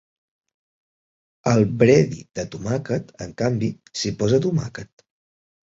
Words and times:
Al 1.51 1.61
"bredie" 1.83 2.25
de 2.41 2.47
tomàquet, 2.57 3.15
en 3.27 3.39
canvi, 3.45 3.73
s'hi 4.03 4.17
posa 4.23 4.43
tomàquet. 4.49 5.11